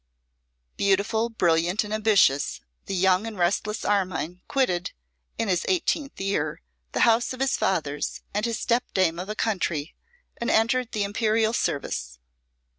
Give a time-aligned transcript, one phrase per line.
[0.77, 4.93] Beautiful, brilliant, and ambitious, the young and restless Armine quitted,
[5.37, 9.93] in his eighteenth year, the house of his fathers, and his stepdame of a country,
[10.37, 12.17] and entered the Imperial service.